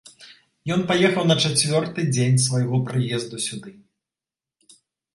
Ён 0.75 0.81
паехаў 0.91 1.27
на 1.33 1.37
чацвёрты 1.43 2.07
дзень 2.15 2.41
свайго 2.47 2.83
прыезду 2.91 3.35
сюды. 3.47 3.79